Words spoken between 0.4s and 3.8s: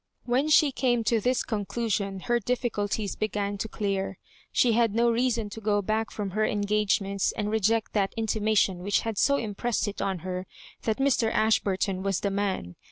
she came to this conclusion, her difficulties began to